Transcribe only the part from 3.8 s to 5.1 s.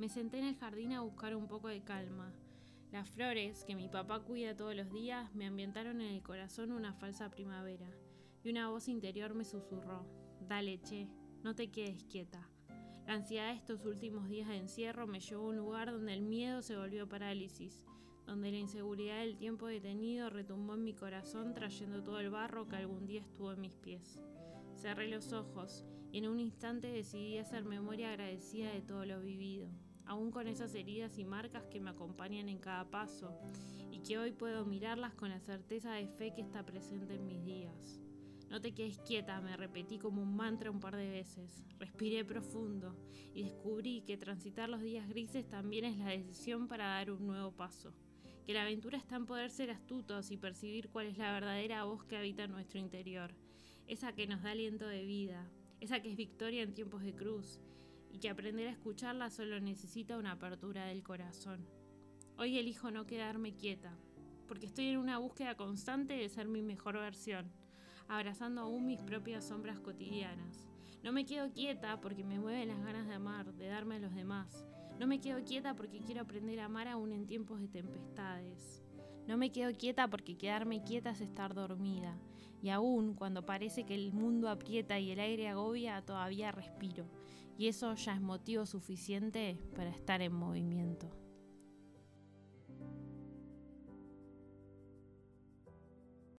papá cuida todos los